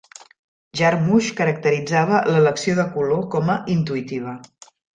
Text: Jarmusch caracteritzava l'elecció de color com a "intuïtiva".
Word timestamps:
Jarmusch 0.79 1.29
caracteritzava 1.41 2.23
l'elecció 2.31 2.75
de 2.81 2.89
color 2.97 3.25
com 3.37 3.53
a 3.57 3.59
"intuïtiva". 3.77 4.35